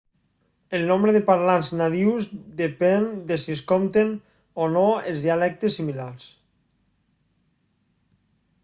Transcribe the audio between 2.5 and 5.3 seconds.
depèn de si es compten o no els